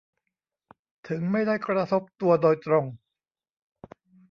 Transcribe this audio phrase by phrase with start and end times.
[1.07, 2.85] ถึงไม่ได้กระทบตัวโดยตรง